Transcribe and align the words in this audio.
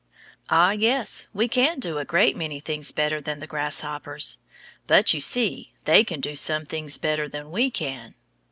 Ah, 0.49 0.71
yes, 0.71 1.27
we 1.31 1.47
can 1.47 1.79
do 1.79 1.99
a 1.99 2.05
great 2.05 2.35
many 2.35 2.59
things 2.59 2.91
better 2.91 3.21
than 3.21 3.39
the 3.39 3.45
grasshoppers, 3.45 4.39
but, 4.87 5.13
you 5.13 5.21
see, 5.21 5.73
they 5.85 6.03
can 6.03 6.19
do 6.19 6.35
some 6.35 6.65
things 6.65 6.97
better 6.97 7.29
than 7.29 7.51
we 7.51 7.69
can. 7.69 8.15